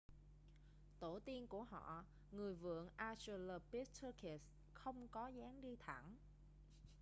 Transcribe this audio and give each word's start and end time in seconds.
tổ 0.99 1.19
tiên 1.25 1.47
của 1.47 1.63
họ 1.63 2.03
người 2.31 2.53
vượn 2.55 2.89
australopithecus 2.97 4.41
không 4.73 5.07
có 5.07 5.27
dáng 5.27 5.61
đi 5.61 5.75
thẳng 5.75 6.15